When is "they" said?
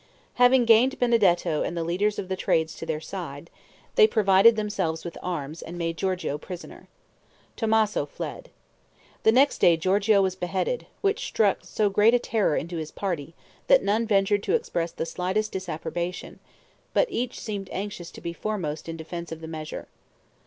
3.93-4.07